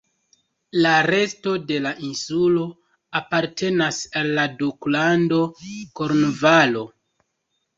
[0.85, 2.63] La resto de la insulo
[3.21, 5.43] apartenas al la Duklando
[6.01, 6.87] Kornvalo.